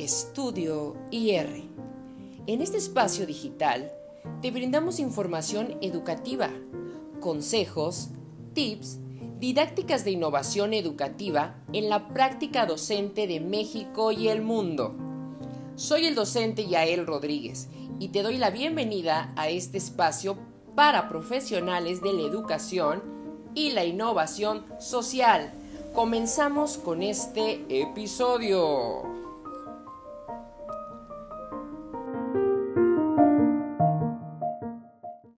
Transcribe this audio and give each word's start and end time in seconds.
Estudio 0.00 0.96
IR. 1.10 1.62
En 2.46 2.62
este 2.62 2.78
espacio 2.78 3.26
digital 3.26 3.92
te 4.40 4.50
brindamos 4.50 4.98
información 4.98 5.76
educativa, 5.82 6.48
consejos, 7.20 8.08
tips, 8.54 8.96
didácticas 9.40 10.06
de 10.06 10.12
innovación 10.12 10.72
educativa 10.72 11.62
en 11.74 11.90
la 11.90 12.08
práctica 12.08 12.64
docente 12.64 13.26
de 13.26 13.40
México 13.40 14.10
y 14.10 14.28
el 14.28 14.40
mundo. 14.40 14.96
Soy 15.74 16.06
el 16.06 16.14
docente 16.14 16.66
Yael 16.66 17.06
Rodríguez 17.06 17.68
y 17.98 18.08
te 18.08 18.22
doy 18.22 18.38
la 18.38 18.48
bienvenida 18.48 19.34
a 19.36 19.50
este 19.50 19.76
espacio 19.76 20.38
para 20.74 21.10
profesionales 21.10 22.00
de 22.00 22.14
la 22.14 22.22
educación 22.22 23.02
y 23.54 23.72
la 23.72 23.84
innovación 23.84 24.64
social. 24.78 25.52
Comenzamos 25.92 26.78
con 26.78 27.02
este 27.02 27.66
episodio. 27.68 29.29